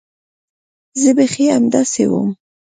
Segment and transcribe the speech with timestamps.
[1.01, 2.29] زه بيخي همداسې وم.